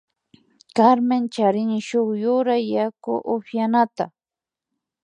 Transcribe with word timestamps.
Carmen 0.75 1.23
charin 1.33 1.71
shuk 1.87 2.09
yura 2.23 2.55
yaku 2.71 3.13
upyanata 3.33 4.05